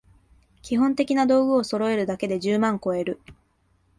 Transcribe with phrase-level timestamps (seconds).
[0.63, 3.21] 基本的な道具をそろえるだけで十万こえる